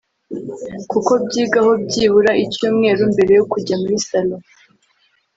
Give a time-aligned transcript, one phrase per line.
[0.91, 4.37] kuko byigaho byibura icyumweru mbere yo kujya muri salo”